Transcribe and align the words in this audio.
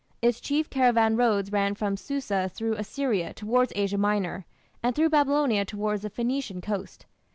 Its 0.19 0.41
chief 0.41 0.67
caravan 0.67 1.15
roads 1.15 1.51
ran 1.51 1.75
from 1.75 1.95
Susa 1.95 2.49
through 2.51 2.73
Assyria 2.73 3.33
towards 3.35 3.71
Asia 3.75 3.99
Minor, 3.99 4.47
and 4.81 4.95
through 4.95 5.11
Babylonia 5.11 5.63
towards 5.63 6.01
the 6.01 6.09
Phoenician 6.09 6.59
coast. 6.59 7.05